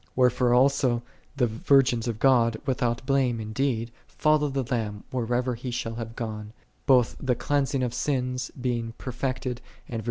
[0.15, 0.21] 10 49.
[0.23, 1.03] Wherefore also
[1.37, 6.53] the virgins of God: without blame indeed, "follow the Lamb 'whithersoever He shall' have gone,"
[6.87, 9.99] both the | cleansing of sins being perfected, and vir